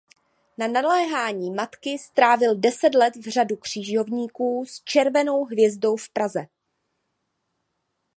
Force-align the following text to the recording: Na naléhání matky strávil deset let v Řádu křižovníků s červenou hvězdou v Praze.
Na 0.57 0.67
naléhání 0.67 1.51
matky 1.51 1.99
strávil 1.99 2.55
deset 2.59 2.95
let 2.95 3.15
v 3.15 3.29
Řádu 3.29 3.55
křižovníků 3.57 4.65
s 4.65 4.81
červenou 4.83 5.43
hvězdou 5.45 5.95
v 5.97 6.09
Praze. 6.09 6.47